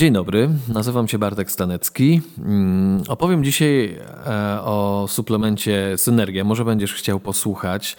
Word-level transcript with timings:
Dzień 0.00 0.12
dobry, 0.12 0.48
nazywam 0.68 1.08
się 1.08 1.18
Bartek 1.18 1.50
Stanecki. 1.50 2.20
Mm, 2.38 3.02
opowiem 3.08 3.44
dzisiaj 3.44 3.96
e, 4.26 4.60
o 4.62 5.06
suplemencie 5.08 5.94
Synergia. 5.96 6.44
Może 6.44 6.64
będziesz 6.64 6.94
chciał 6.94 7.20
posłuchać. 7.20 7.96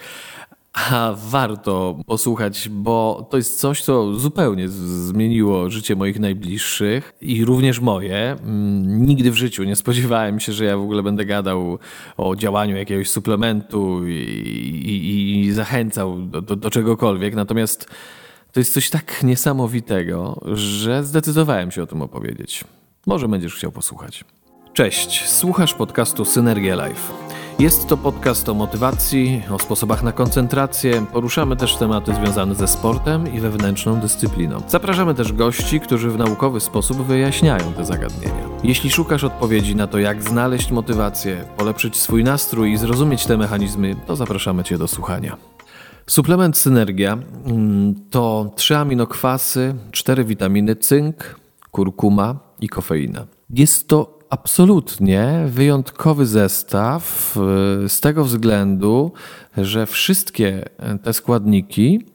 A 0.72 1.14
warto 1.16 1.98
posłuchać, 2.06 2.68
bo 2.68 3.26
to 3.30 3.36
jest 3.36 3.60
coś, 3.60 3.82
co 3.82 4.14
zupełnie 4.14 4.68
zmieniło 4.68 5.70
życie 5.70 5.96
moich 5.96 6.20
najbliższych 6.20 7.12
i 7.20 7.44
również 7.44 7.80
moje. 7.80 8.30
Mm, 8.30 9.06
nigdy 9.06 9.30
w 9.30 9.36
życiu 9.36 9.64
nie 9.64 9.76
spodziewałem 9.76 10.40
się, 10.40 10.52
że 10.52 10.64
ja 10.64 10.76
w 10.76 10.82
ogóle 10.82 11.02
będę 11.02 11.24
gadał 11.24 11.78
o 12.16 12.36
działaniu 12.36 12.76
jakiegoś 12.76 13.10
suplementu 13.10 14.08
i, 14.08 14.12
i, 14.12 15.40
i 15.40 15.52
zachęcał 15.52 16.18
do, 16.22 16.42
do, 16.42 16.56
do 16.56 16.70
czegokolwiek. 16.70 17.34
Natomiast 17.34 17.88
to 18.52 18.60
jest 18.60 18.72
coś 18.72 18.90
tak 18.90 19.22
niesamowitego, 19.22 20.40
że 20.52 21.04
zdecydowałem 21.04 21.70
się 21.70 21.82
o 21.82 21.86
tym 21.86 22.02
opowiedzieć. 22.02 22.64
Może 23.06 23.28
będziesz 23.28 23.54
chciał 23.54 23.72
posłuchać. 23.72 24.24
Cześć, 24.72 25.28
słuchasz 25.28 25.74
podcastu 25.74 26.24
Synergia 26.24 26.86
Life. 26.86 27.12
Jest 27.58 27.88
to 27.88 27.96
podcast 27.96 28.48
o 28.48 28.54
motywacji, 28.54 29.42
o 29.50 29.58
sposobach 29.58 30.02
na 30.02 30.12
koncentrację. 30.12 31.06
Poruszamy 31.12 31.56
też 31.56 31.76
tematy 31.76 32.14
związane 32.14 32.54
ze 32.54 32.68
sportem 32.68 33.34
i 33.34 33.40
wewnętrzną 33.40 34.00
dyscypliną. 34.00 34.62
Zapraszamy 34.68 35.14
też 35.14 35.32
gości, 35.32 35.80
którzy 35.80 36.10
w 36.10 36.18
naukowy 36.18 36.60
sposób 36.60 37.02
wyjaśniają 37.02 37.72
te 37.72 37.84
zagadnienia. 37.84 38.48
Jeśli 38.64 38.90
szukasz 38.90 39.24
odpowiedzi 39.24 39.76
na 39.76 39.86
to, 39.86 39.98
jak 39.98 40.22
znaleźć 40.22 40.70
motywację, 40.70 41.44
polepszyć 41.56 41.96
swój 41.96 42.24
nastrój 42.24 42.72
i 42.72 42.76
zrozumieć 42.76 43.26
te 43.26 43.36
mechanizmy, 43.36 43.96
to 44.06 44.16
zapraszamy 44.16 44.64
Cię 44.64 44.78
do 44.78 44.88
słuchania. 44.88 45.36
Suplement 46.06 46.56
Synergia 46.56 47.12
mm, 47.46 47.94
to 48.10 48.52
trzy 48.56 48.76
aminokwasy, 48.76 49.74
cztery 49.90 50.24
witaminy, 50.24 50.76
cynk, 50.76 51.40
kurkuma 51.70 52.38
i 52.60 52.68
kofeina. 52.68 53.26
Jest 53.50 53.88
to 53.88 54.18
absolutnie 54.30 55.44
wyjątkowy 55.46 56.26
zestaw 56.26 57.36
y, 57.84 57.88
z 57.88 58.00
tego 58.00 58.24
względu, 58.24 59.12
że 59.56 59.86
wszystkie 59.86 60.64
te 61.02 61.12
składniki 61.12 62.06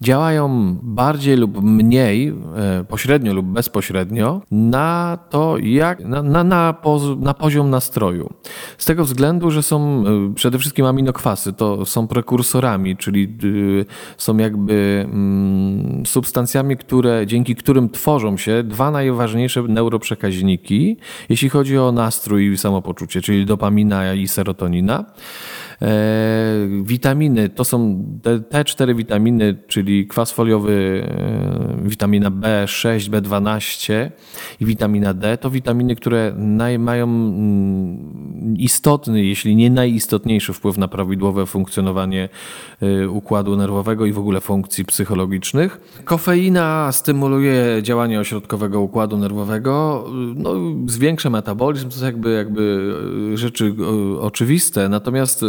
działają 0.00 0.76
bardziej 0.82 1.36
lub 1.36 1.62
mniej, 1.62 2.28
e, 2.28 2.84
pośrednio 2.84 3.34
lub 3.34 3.46
bezpośrednio, 3.46 4.42
na 4.50 5.18
to, 5.30 5.58
jak, 5.58 6.04
na, 6.04 6.22
na, 6.22 6.44
na, 6.44 6.72
poz, 6.72 7.02
na 7.18 7.34
poziom 7.34 7.70
nastroju. 7.70 8.30
Z 8.78 8.84
tego 8.84 9.04
względu, 9.04 9.50
że 9.50 9.62
są 9.62 10.04
e, 10.06 10.34
przede 10.34 10.58
wszystkim 10.58 10.86
aminokwasy, 10.86 11.52
to 11.52 11.86
są 11.86 12.08
prekursorami, 12.08 12.96
czyli 12.96 13.24
e, 13.24 13.84
są 14.16 14.36
jakby 14.36 15.06
mm, 15.12 16.06
substancjami, 16.06 16.76
które, 16.76 17.26
dzięki 17.26 17.56
którym 17.56 17.90
tworzą 17.90 18.36
się 18.36 18.62
dwa 18.62 18.90
najważniejsze 18.90 19.62
neuroprzekaźniki, 19.62 20.96
jeśli 21.28 21.48
chodzi 21.48 21.78
o 21.78 21.92
nastrój 21.92 22.52
i 22.52 22.58
samopoczucie, 22.58 23.20
czyli 23.20 23.46
dopamina 23.46 24.14
i 24.14 24.28
serotonina. 24.28 25.04
E, 25.82 26.68
witaminy 26.82 27.48
to 27.48 27.64
są 27.64 28.04
te, 28.22 28.40
te 28.40 28.64
cztery 28.64 28.94
witaminy, 28.94 29.56
czyli 29.66 30.06
kwas 30.06 30.32
foliowy, 30.32 31.06
e, 31.08 31.67
witamina 31.84 32.30
B6, 32.30 33.10
B12 33.10 34.10
i 34.60 34.66
witamina 34.66 35.14
D. 35.14 35.36
To 35.36 35.50
witaminy, 35.50 35.96
które 35.96 36.34
naj, 36.36 36.78
mają 36.78 37.04
mm, 37.04 38.56
istotny, 38.56 39.24
jeśli 39.24 39.56
nie 39.56 39.70
najistotniejszy 39.70 40.52
wpływ 40.52 40.78
na 40.78 40.88
prawidłowe 40.88 41.46
funkcjonowanie 41.46 42.28
e, 42.82 43.08
układu 43.08 43.56
nerwowego 43.56 44.06
i 44.06 44.12
w 44.12 44.18
ogóle 44.18 44.40
funkcji 44.40 44.84
psychologicznych. 44.84 45.80
Kofeina 46.04 46.92
stymuluje 46.92 47.82
działanie 47.82 48.20
ośrodkowego 48.20 48.80
układu 48.80 49.18
nerwowego, 49.18 50.04
no, 50.34 50.54
zwiększa 50.86 51.30
metabolizm, 51.30 51.88
to 51.88 51.94
jest 51.94 52.02
jakby, 52.02 52.32
jakby 52.32 52.92
rzeczy 53.34 53.74
oczywiste, 54.20 54.88
natomiast 54.88 55.44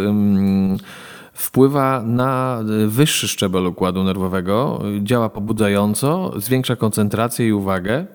wpływa 1.39 2.01
na 2.05 2.59
wyższy 2.87 3.27
szczebel 3.27 3.67
układu 3.67 4.03
nerwowego, 4.03 4.81
działa 5.01 5.29
pobudzająco, 5.29 6.33
zwiększa 6.37 6.75
koncentrację 6.75 7.47
i 7.47 7.53
uwagę. 7.53 8.05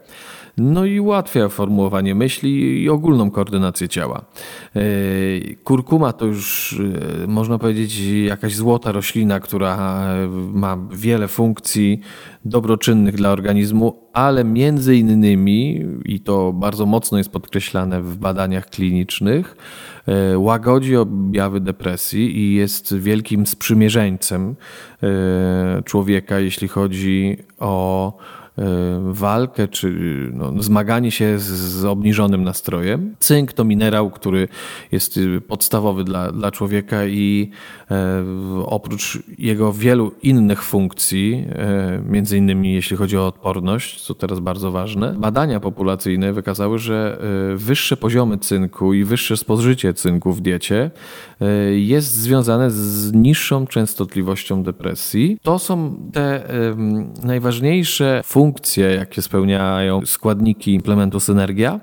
No 0.56 0.84
i 0.84 1.00
ułatwia 1.00 1.48
formułowanie 1.48 2.14
myśli 2.14 2.82
i 2.82 2.88
ogólną 2.88 3.30
koordynację 3.30 3.88
ciała. 3.88 4.24
E, 4.76 4.80
kurkuma 5.64 6.12
to 6.12 6.26
już 6.26 6.76
e, 7.22 7.26
można 7.26 7.58
powiedzieć 7.58 7.98
jakaś 8.26 8.54
złota 8.54 8.92
roślina, 8.92 9.40
która 9.40 9.98
ma 10.52 10.78
wiele 10.92 11.28
funkcji 11.28 12.00
dobroczynnych 12.44 13.14
dla 13.14 13.30
organizmu, 13.30 14.08
ale 14.12 14.44
między 14.44 14.96
innymi, 14.96 15.86
i 16.04 16.20
to 16.20 16.52
bardzo 16.52 16.86
mocno 16.86 17.18
jest 17.18 17.30
podkreślane 17.30 18.02
w 18.02 18.16
badaniach 18.16 18.70
klinicznych, 18.70 19.56
e, 20.06 20.38
łagodzi 20.38 20.96
objawy 20.96 21.60
depresji 21.60 22.38
i 22.38 22.54
jest 22.54 22.96
wielkim 22.96 23.46
sprzymierzeńcem 23.46 24.56
człowieka, 25.84 26.40
jeśli 26.40 26.68
chodzi 26.68 27.36
o 27.58 28.12
E, 28.43 28.43
walkę 29.12 29.68
czy 29.68 29.92
no, 30.32 30.62
zmaganie 30.62 31.10
się 31.10 31.38
z, 31.38 31.44
z, 31.44 31.84
obniżonym 31.84 32.44
nastrojem. 32.44 33.14
Cynk 33.18 33.52
to 33.52 33.64
minerał, 33.64 34.10
który 34.10 34.48
jest 34.92 35.16
y, 35.16 35.40
podstawowy 35.40 36.04
dla, 36.04 36.32
dla 36.32 36.50
człowieka 36.50 37.06
i 37.06 37.50
e, 37.90 38.24
oprócz 38.66 39.18
jego 39.38 39.72
wielu 39.72 40.12
innych 40.22 40.62
funkcji, 40.62 41.44
e, 41.48 42.02
między 42.08 42.38
innymi 42.38 42.72
jeśli 42.72 42.96
chodzi 42.96 43.18
o 43.18 43.26
odporność, 43.26 44.00
co 44.00 44.14
teraz 44.14 44.40
bardzo 44.40 44.72
ważne, 44.72 45.14
badania 45.18 45.60
populacyjne 45.60 46.32
wykazały, 46.32 46.78
że 46.78 47.18
e, 47.52 47.56
wyższe 47.56 47.96
poziomy 47.96 48.38
cynku 48.38 48.94
i 48.94 49.04
wyższe 49.04 49.36
spożycie 49.36 49.94
cynku 49.94 50.32
w 50.32 50.40
diecie 50.40 50.90
e, 51.40 51.46
jest 51.78 52.14
związane 52.14 52.70
z 52.70 53.12
niższą 53.12 53.66
częstotliwością 53.66 54.62
depresji. 54.62 55.38
To 55.42 55.58
są 55.58 55.96
te 56.12 56.44
najważniejsze 57.24 58.20
funkcje, 58.24 58.43
funkcje, 58.44 58.94
jakie 58.94 59.22
spełniają 59.22 60.06
składniki 60.06 60.74
implementu 60.74 61.20
Synergia. 61.20 61.80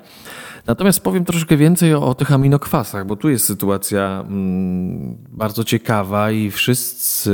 Natomiast 0.68 1.00
powiem 1.00 1.26
troszkę 1.26 1.58
więcej 1.58 1.94
o, 1.94 2.14
tych 2.14 2.32
aminokwasach, 2.32 3.06
bo 3.06 3.16
tu 3.16 3.30
jest 3.30 3.46
sytuacja 3.46 4.24
mm, 4.28 5.18
bardzo 5.30 5.64
ciekawa 5.64 6.32
i 6.32 6.52
wszyscy 6.52 7.32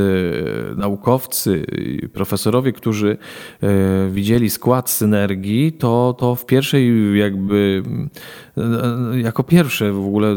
naukowcy, 0.78 1.66
profesorowie, 2.14 2.74
którzy 2.74 3.18
y, 3.64 3.68
widzieli 4.12 4.50
skład 4.50 4.90
synergii, 4.90 5.72
to, 5.72 6.16
to 6.20 6.36
w 6.36 6.46
pierwszej 6.46 7.18
jakby 7.20 7.84
y, 9.14 9.22
jako 9.22 9.44
pierwsze 9.44 9.92
w 9.92 10.06
ogóle, 10.06 10.36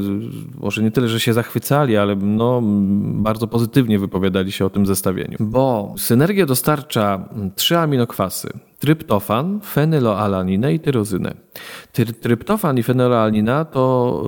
może 0.60 0.82
nie 0.82 0.90
tyle, 0.90 1.08
że 1.08 1.20
się 1.20 1.32
zachwycali, 1.32 1.96
ale 1.96 2.16
no, 2.16 2.60
bardzo 3.02 3.46
pozytywnie 3.46 3.98
wypowiadali 3.98 4.52
się 4.52 4.64
o 4.66 4.70
tym 4.70 4.86
zestawieniu. 4.86 5.36
Bo 5.40 5.94
synergia 5.96 6.46
dostarcza 6.46 7.28
trzy 7.56 7.78
aminokwasy 7.78 8.52
tryptofan, 8.80 9.60
fenyloalaninę 9.64 10.74
i 10.74 10.80
tyrozynę. 10.80 11.34
Tryptofan 12.20 12.78
i 12.80 12.82
fenyloalanina 12.82 13.64
to 13.64 14.24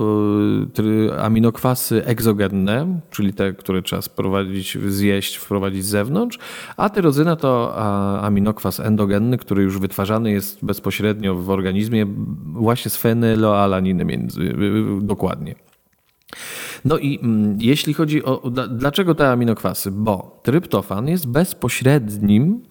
y, 0.79 1.19
aminokwasy 1.19 2.05
egzogenne, 2.05 2.99
czyli 3.09 3.33
te, 3.33 3.53
które 3.53 3.81
trzeba 3.81 4.01
sprowadzić, 4.01 4.77
zjeść, 4.87 5.35
wprowadzić 5.35 5.85
z 5.85 5.87
zewnątrz, 5.87 6.39
a 6.77 6.89
tyrozyna 6.89 7.35
to 7.35 7.75
aminokwas 8.21 8.79
endogenny, 8.79 9.37
który 9.37 9.63
już 9.63 9.79
wytwarzany 9.79 10.31
jest 10.31 10.65
bezpośrednio 10.65 11.35
w 11.35 11.49
organizmie 11.49 12.05
właśnie 12.53 12.91
z 12.91 12.97
fenyloalaniny 12.97 14.05
między, 14.05 14.41
y, 14.41 14.45
y, 14.45 15.01
dokładnie. 15.01 15.55
No 16.85 16.97
i 16.97 17.19
mm, 17.23 17.57
jeśli 17.61 17.93
chodzi 17.93 18.23
o 18.23 18.51
dlaczego 18.69 19.15
te 19.15 19.31
aminokwasy? 19.31 19.91
Bo 19.91 20.39
tryptofan 20.43 21.07
jest 21.07 21.27
bezpośrednim 21.27 22.63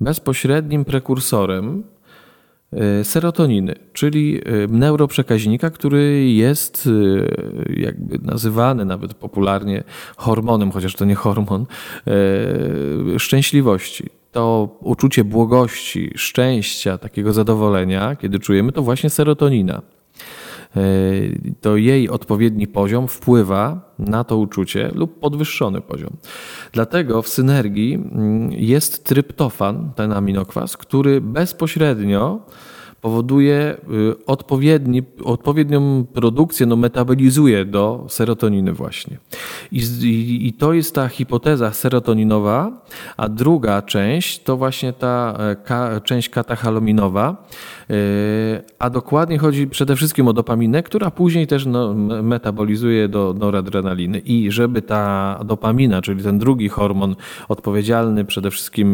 bezpośrednim 0.00 0.84
prekursorem 0.84 1.84
serotoniny, 3.02 3.74
czyli 3.92 4.40
e, 4.44 4.66
neuroprzekaźnika, 4.66 5.70
który 5.70 6.30
jest 6.30 6.88
e, 7.68 7.80
jakby 7.80 8.18
nazywany 8.22 8.84
nawet 8.84 9.14
popularnie 9.14 9.84
hormonem, 10.16 10.70
chociaż 10.70 10.94
to 10.94 11.04
nie 11.04 11.14
hormon, 11.14 11.66
szczęśliwości. 13.18 14.04
To 14.32 14.76
uczucie 14.80 15.24
błogości, 15.24 16.10
szczęścia, 16.16 16.98
takiego 16.98 17.32
zadowolenia, 17.32 18.16
kiedy 18.16 18.38
czujemy, 18.38 18.72
to 18.72 18.82
właśnie 18.82 19.10
serotonina. 19.10 19.82
E, 20.78 21.52
to 21.60 21.76
jej 21.76 22.08
odpowiedni 22.08 22.66
poziom 22.66 23.08
wpływa 23.08 23.94
na 23.98 24.24
to 24.24 24.36
uczucie 24.36 24.90
lub 24.94 25.20
podwyższony 25.20 25.80
poziom. 25.80 26.16
Dlatego 26.72 27.22
w 27.22 27.28
synergii 27.28 27.94
mm, 27.94 28.52
jest 28.52 29.04
tryptofan, 29.04 29.90
ten 29.96 30.12
aminokwas, 30.12 30.76
który 30.76 31.20
bezpośrednio 31.20 32.40
powoduje 33.00 33.76
y, 34.20 34.26
odpowiedni, 34.26 35.02
odpowiednią 35.24 36.04
produkcję, 36.12 36.66
no 36.66 36.76
metabolizuje 36.76 37.64
do 37.64 38.06
serotoniny 38.08 38.72
właśnie. 38.72 39.18
I, 39.72 39.82
i, 40.46 40.52
to 40.52 40.72
jest 40.72 40.94
ta 40.94 41.08
hipoteza 41.08 41.72
serotoninowa, 41.72 42.84
a 43.16 43.28
druga 43.28 43.82
część 43.82 44.42
to 44.42 44.56
właśnie 44.56 44.92
ta 44.92 45.36
e, 45.38 45.56
ka, 45.56 46.00
część 46.00 46.28
katachalominowa, 46.28 47.46
e, 47.90 47.94
a 48.78 48.90
dokładnie 48.90 49.38
chodzi 49.38 49.66
przede 49.66 49.96
wszystkim 49.96 50.28
o 50.28 50.32
dopaminę, 50.32 50.82
która 50.82 51.10
później 51.10 51.46
też 51.46 51.66
no, 51.66 51.94
metabolizuje 52.22 53.08
do 53.08 53.34
noradrenaliny. 53.38 54.18
I 54.18 54.50
żeby 54.50 54.82
ta 54.82 55.40
dopamina, 55.44 56.02
czyli 56.02 56.22
ten 56.22 56.38
drugi 56.38 56.68
hormon 56.68 57.16
odpowiedzialny 57.48 58.24
przede 58.24 58.50
wszystkim 58.50 58.88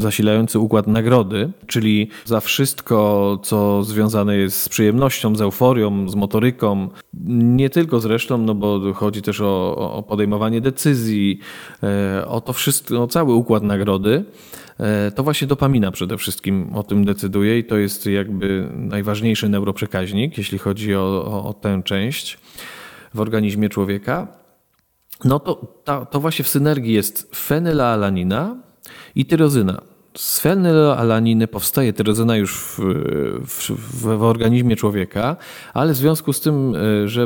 zasilający 0.00 0.58
układ 0.58 0.86
nagrody, 0.86 1.52
czyli 1.66 2.08
za 2.24 2.40
wszystko, 2.40 3.31
co 3.36 3.82
związane 3.82 4.36
jest 4.36 4.62
z 4.62 4.68
przyjemnością, 4.68 5.36
z 5.36 5.40
euforią, 5.40 6.08
z 6.08 6.14
motoryką, 6.14 6.88
nie 7.34 7.70
tylko 7.70 8.00
zresztą, 8.00 8.38
no 8.38 8.54
bo 8.54 8.92
chodzi 8.94 9.22
też 9.22 9.40
o, 9.40 9.76
o 9.94 10.02
podejmowanie 10.02 10.60
decyzji, 10.60 11.38
e, 11.82 12.26
o 12.26 12.40
to 12.40 12.52
wszystko, 12.52 13.02
o 13.02 13.06
cały 13.06 13.34
układ 13.34 13.62
nagrody, 13.62 14.24
e, 14.78 15.10
to 15.10 15.22
właśnie 15.22 15.46
dopamina 15.46 15.90
przede 15.90 16.18
wszystkim 16.18 16.70
o 16.74 16.82
tym 16.82 17.04
decyduje 17.04 17.58
i 17.58 17.64
to 17.64 17.76
jest 17.76 18.06
jakby 18.06 18.68
najważniejszy 18.74 19.48
neuroprzekaźnik, 19.48 20.38
jeśli 20.38 20.58
chodzi 20.58 20.94
o, 20.94 21.24
o, 21.26 21.48
o 21.48 21.54
tę 21.54 21.82
część 21.84 22.38
w 23.14 23.20
organizmie 23.20 23.68
człowieka. 23.68 24.28
No 25.24 25.40
to, 25.40 25.54
to 26.10 26.20
właśnie 26.20 26.44
w 26.44 26.48
synergii 26.48 26.92
jest 26.92 27.36
fenylalanina 27.36 28.56
i 29.14 29.26
tyrozyna 29.26 29.91
z 30.16 30.40
powstaje 31.48 31.92
tyrozyna 31.92 32.36
już 32.36 32.54
w, 32.54 32.78
w, 33.46 33.70
w, 34.02 34.22
organizmie 34.22 34.76
człowieka, 34.76 35.36
ale 35.74 35.92
w 35.92 35.96
związku 35.96 36.32
z 36.32 36.40
tym, 36.40 36.74
e, 36.74 37.08
że 37.08 37.22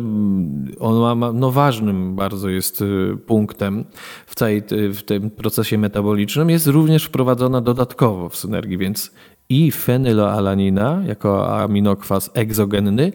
on 0.81 1.19
ma, 1.19 1.33
no 1.33 1.51
ważnym 1.51 2.17
bardzo 2.17 2.49
jest 2.49 2.83
e, 2.83 3.17
punktem 3.17 3.85
w, 4.27 4.35
całej, 4.35 4.63
w 4.71 5.03
tym 5.03 5.31
procesie 5.31 5.79
metabolicznym, 5.79 6.51
jest 6.51 6.67
również 6.67 7.05
wprowadzona 7.05 7.61
dodatkowo 7.61 8.29
w 8.29 8.37
synergii, 8.37 8.79
więc 8.79 9.11
i 9.49 9.73
fenylalanina 9.73 11.03
jako 11.07 11.61
aminokwas 11.61 12.31
egzogenny 12.35 13.13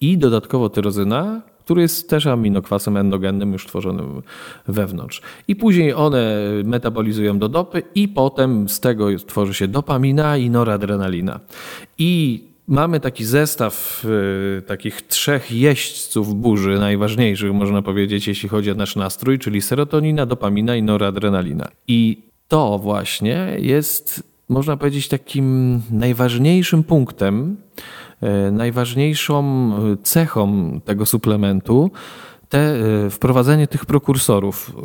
i 0.00 0.18
dodatkowo 0.18 0.68
tyrozyna, 0.68 1.42
który 1.64 1.82
jest 1.82 2.08
też 2.10 2.26
aminokwasem 2.26 2.96
endogennym 2.96 3.52
już 3.52 3.66
tworzonym 3.66 4.22
wewnątrz. 4.68 5.22
I 5.48 5.56
później 5.56 5.94
one 5.94 6.36
metabolizują 6.64 7.38
do 7.38 7.48
dopy 7.48 7.82
i 7.94 8.08
potem 8.08 8.68
z 8.68 8.80
tego 8.80 9.18
tworzy 9.26 9.54
się 9.54 9.68
dopamina 9.68 10.36
i 10.36 10.50
noradrenalina. 10.50 11.40
I 11.98 12.42
mamy 12.66 13.00
taki 13.00 13.24
zestaw 13.24 14.04
y, 14.58 14.62
takich 14.62 15.02
trzech 15.02 15.52
jeźdźców 15.52 16.34
burzy, 16.34 16.78
najważniejszych 16.78 17.52
można 17.52 17.82
powiedzieć, 17.82 18.26
jeśli 18.26 18.48
chodzi 18.48 18.70
o 18.70 18.74
nasz 18.74 18.96
nastrój, 18.96 19.38
czyli 19.38 19.62
serotonina, 19.62 20.26
dopamina 20.26 20.76
i 20.76 20.82
noradrenalina. 20.82 21.68
I 21.88 22.22
to 22.48 22.78
właśnie 22.78 23.56
jest, 23.58 24.31
można 24.52 24.76
powiedzieć, 24.76 25.08
takim 25.08 25.80
najważniejszym 25.90 26.84
punktem, 26.84 27.56
E, 28.22 28.50
najważniejszą 28.50 29.42
e, 29.42 29.96
cechą 30.02 30.80
tego 30.84 31.06
suplementu 31.06 31.90
te, 32.48 32.58
e, 32.58 33.10
wprowadzenie 33.10 33.66
tych 33.66 33.86
prekursorów 33.86 34.76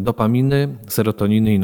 dopaminy, 0.00 0.68
serotoniny 0.88 1.54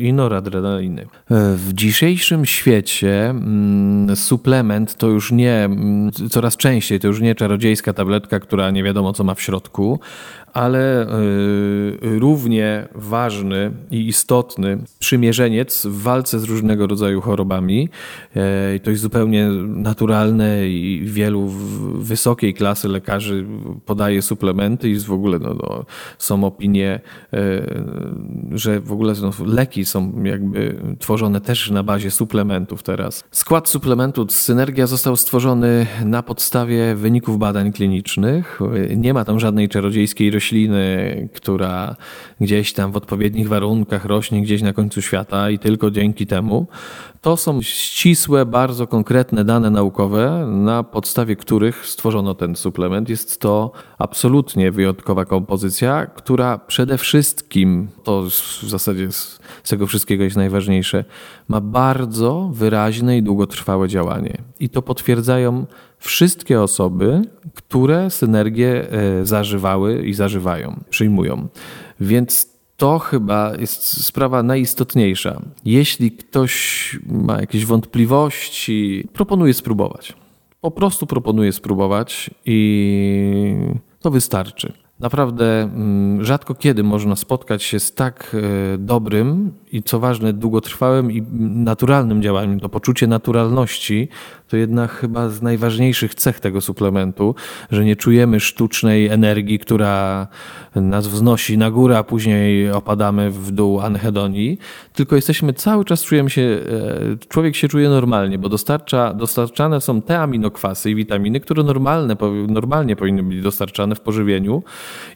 i 0.00 0.12
noradrenaliny. 0.12 1.06
W 1.30 1.68
dzisiejszym 1.72 2.46
świecie 2.46 3.30
mm, 3.30 4.16
suplement 4.16 4.94
to 4.94 5.08
już 5.08 5.32
nie, 5.32 5.54
mm, 5.54 6.10
coraz 6.30 6.56
częściej 6.56 7.00
to 7.00 7.06
już 7.08 7.20
nie 7.20 7.34
czarodziejska 7.34 7.92
tabletka, 7.92 8.40
która 8.40 8.70
nie 8.70 8.82
wiadomo 8.82 9.12
co 9.12 9.24
ma 9.24 9.34
w 9.34 9.42
środku, 9.42 10.00
ale 10.52 11.02
y, 11.02 12.18
równie 12.18 12.88
ważny 12.94 13.70
i 13.90 14.08
istotny 14.08 14.78
przymierzeniec 14.98 15.86
w 15.86 16.02
walce 16.02 16.40
z 16.40 16.44
różnego 16.44 16.86
rodzaju 16.86 17.20
chorobami. 17.20 17.88
E, 18.36 18.78
to 18.78 18.90
jest 18.90 19.02
zupełnie 19.02 19.48
naturalne 19.66 20.68
i 20.68 21.02
wielu 21.04 21.48
wysokiej 21.94 22.54
klasy 22.54 22.88
lekarzy 22.88 23.46
podaje 23.86 24.22
suplementy 24.22 24.88
i 24.88 24.98
w 24.98 25.12
ogóle 25.12 25.38
no, 25.38 25.54
no, 25.54 25.84
są 26.18 26.44
opinie, 26.44 27.00
e, 27.32 27.38
że 28.52 28.80
w 28.80 28.92
ogóle 28.92 29.14
no, 29.22 29.30
leki 29.46 29.84
są 29.84 30.24
jakby 30.24 30.76
tworzone 30.98 31.40
też 31.40 31.70
na 31.70 31.82
bazie 31.82 32.10
suplementów 32.10 32.82
teraz. 32.82 33.24
Skład 33.30 33.68
suplementu 33.68 34.26
Synergia 34.28 34.86
został 34.86 35.16
stworzony 35.16 35.86
na 36.04 36.22
podstawie 36.22 36.94
wyników 36.94 37.38
badań 37.38 37.72
klinicznych. 37.72 38.60
Nie 38.96 39.14
ma 39.14 39.24
tam 39.24 39.40
żadnej 39.40 39.68
czarodziejskiej 39.68 40.30
rośliny, 40.30 40.41
która 41.32 41.96
gdzieś 42.40 42.72
tam 42.72 42.92
w 42.92 42.96
odpowiednich 42.96 43.48
warunkach 43.48 44.04
rośnie 44.04 44.42
gdzieś 44.42 44.62
na 44.62 44.72
końcu 44.72 45.02
świata 45.02 45.50
i 45.50 45.58
tylko 45.58 45.90
dzięki 45.90 46.26
temu. 46.26 46.66
To 47.20 47.36
są 47.36 47.62
ścisłe, 47.62 48.46
bardzo 48.46 48.86
konkretne 48.86 49.44
dane 49.44 49.70
naukowe, 49.70 50.46
na 50.50 50.82
podstawie 50.82 51.36
których 51.36 51.86
stworzono 51.86 52.34
ten 52.34 52.56
suplement. 52.56 53.08
Jest 53.08 53.40
to 53.40 53.72
absolutnie 53.98 54.70
wyjątkowa 54.70 55.24
kompozycja, 55.24 56.06
która 56.06 56.58
przede 56.58 56.98
wszystkim, 56.98 57.88
to 58.04 58.22
w 58.62 58.68
zasadzie 58.68 59.12
z 59.12 59.40
tego 59.68 59.86
wszystkiego 59.86 60.24
jest 60.24 60.36
najważniejsze, 60.36 61.04
ma 61.48 61.60
bardzo 61.60 62.50
wyraźne 62.52 63.18
i 63.18 63.22
długotrwałe 63.22 63.88
działanie. 63.88 64.38
I 64.60 64.68
to 64.68 64.82
potwierdzają 64.82 65.66
wszystkie 66.02 66.60
osoby, 66.60 67.22
które 67.54 68.10
synergię 68.10 68.92
e, 68.92 69.26
zażywały 69.26 70.02
i 70.06 70.14
zażywają, 70.14 70.80
przyjmują. 70.90 71.48
Więc 72.00 72.52
to 72.76 72.98
chyba 72.98 73.52
jest 73.58 74.04
sprawa 74.04 74.42
najistotniejsza. 74.42 75.42
Jeśli 75.64 76.12
ktoś 76.12 76.52
ma 77.06 77.40
jakieś 77.40 77.66
wątpliwości, 77.66 79.08
proponuję 79.12 79.54
spróbować. 79.54 80.16
Po 80.60 80.70
prostu 80.70 81.06
proponuję 81.06 81.52
spróbować 81.52 82.30
i 82.46 83.54
to 84.00 84.10
wystarczy. 84.10 84.72
Naprawdę 85.00 85.62
mm, 85.62 86.24
rzadko 86.24 86.54
kiedy 86.54 86.82
można 86.82 87.16
spotkać 87.16 87.62
się 87.62 87.80
z 87.80 87.94
tak 87.94 88.36
e, 88.74 88.78
dobrym 88.78 89.52
i 89.72 89.82
co 89.82 90.00
ważne, 90.00 90.32
długotrwałym 90.32 91.12
i 91.12 91.22
naturalnym 91.40 92.22
działaniem. 92.22 92.60
To 92.60 92.68
poczucie 92.68 93.06
naturalności 93.06 94.08
to 94.48 94.56
jedna 94.56 94.86
chyba 94.86 95.28
z 95.28 95.42
najważniejszych 95.42 96.14
cech 96.14 96.40
tego 96.40 96.60
suplementu, 96.60 97.34
że 97.70 97.84
nie 97.84 97.96
czujemy 97.96 98.40
sztucznej 98.40 99.06
energii, 99.06 99.58
która 99.58 100.26
nas 100.74 101.08
wznosi 101.08 101.58
na 101.58 101.70
górę, 101.70 101.98
a 101.98 102.04
później 102.04 102.70
opadamy 102.70 103.30
w 103.30 103.50
dół 103.50 103.80
anhedonii, 103.80 104.58
tylko 104.92 105.16
jesteśmy 105.16 105.52
cały 105.52 105.84
czas 105.84 106.02
czujemy 106.02 106.30
się, 106.30 106.42
e, 106.42 107.26
człowiek 107.28 107.56
się 107.56 107.68
czuje 107.68 107.88
normalnie, 107.88 108.38
bo 108.38 108.48
dostarcza, 108.48 109.14
dostarczane 109.14 109.80
są 109.80 110.02
te 110.02 110.20
aminokwasy 110.20 110.90
i 110.90 110.94
witaminy, 110.94 111.40
które 111.40 111.62
normalne, 111.62 112.16
normalnie 112.48 112.96
powinny 112.96 113.22
być 113.22 113.42
dostarczane 113.42 113.94
w 113.94 114.00
pożywieniu 114.00 114.62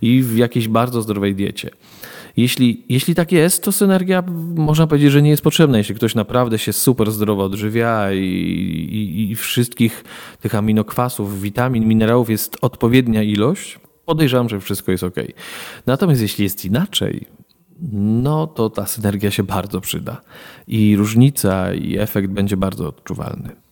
i 0.02 0.22
w 0.22 0.36
jakiejś 0.36 0.68
bardzo 0.68 1.02
zdrowej 1.02 1.34
diecie. 1.34 1.70
Jeśli, 2.36 2.84
jeśli 2.88 3.14
tak 3.14 3.32
jest, 3.32 3.64
to 3.64 3.72
synergia 3.72 4.22
można 4.54 4.86
powiedzieć, 4.86 5.12
że 5.12 5.22
nie 5.22 5.30
jest 5.30 5.42
potrzebna. 5.42 5.78
Jeśli 5.78 5.94
ktoś 5.94 6.14
naprawdę 6.14 6.58
się 6.58 6.72
super 6.72 7.10
zdrowo 7.10 7.44
odżywia 7.44 8.12
i, 8.12 8.18
i, 8.18 9.30
i 9.30 9.34
wszystkich 9.34 10.04
tych 10.40 10.54
aminokwasów, 10.54 11.40
witamin, 11.40 11.88
minerałów 11.88 12.30
jest 12.30 12.56
odpowiednia 12.60 13.22
ilość, 13.22 13.78
podejrzewam, 14.04 14.48
że 14.48 14.60
wszystko 14.60 14.92
jest 14.92 15.04
ok. 15.04 15.16
Natomiast 15.86 16.22
jeśli 16.22 16.44
jest 16.44 16.64
inaczej, 16.64 17.26
no 17.92 18.46
to 18.46 18.70
ta 18.70 18.86
synergia 18.86 19.30
się 19.30 19.42
bardzo 19.42 19.80
przyda 19.80 20.20
i 20.66 20.96
różnica 20.96 21.74
i 21.74 21.98
efekt 21.98 22.30
będzie 22.30 22.56
bardzo 22.56 22.88
odczuwalny. 22.88 23.65